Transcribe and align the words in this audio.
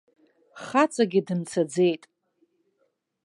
Хаҵагьы 0.63 1.21
дымцаӡеит. 1.27 2.03